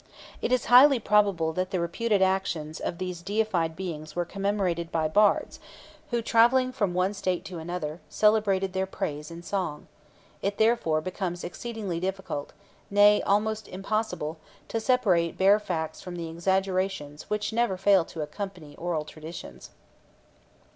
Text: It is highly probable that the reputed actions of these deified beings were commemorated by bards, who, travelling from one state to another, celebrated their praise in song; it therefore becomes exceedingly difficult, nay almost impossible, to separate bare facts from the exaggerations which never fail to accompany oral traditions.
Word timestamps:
It 0.41 0.51
is 0.51 0.65
highly 0.65 0.99
probable 0.99 1.53
that 1.53 1.69
the 1.69 1.79
reputed 1.79 2.23
actions 2.23 2.79
of 2.79 2.97
these 2.97 3.21
deified 3.21 3.75
beings 3.75 4.15
were 4.15 4.25
commemorated 4.25 4.91
by 4.91 5.07
bards, 5.07 5.59
who, 6.09 6.23
travelling 6.23 6.71
from 6.71 6.95
one 6.95 7.13
state 7.13 7.45
to 7.45 7.59
another, 7.59 7.99
celebrated 8.09 8.73
their 8.73 8.87
praise 8.87 9.29
in 9.29 9.43
song; 9.43 9.85
it 10.41 10.57
therefore 10.57 11.01
becomes 11.01 11.43
exceedingly 11.43 11.99
difficult, 11.99 12.51
nay 12.89 13.21
almost 13.21 13.67
impossible, 13.67 14.39
to 14.69 14.79
separate 14.79 15.37
bare 15.37 15.59
facts 15.59 16.01
from 16.01 16.15
the 16.15 16.29
exaggerations 16.29 17.29
which 17.29 17.53
never 17.53 17.77
fail 17.77 18.03
to 18.05 18.21
accompany 18.23 18.75
oral 18.77 19.05
traditions. 19.05 19.69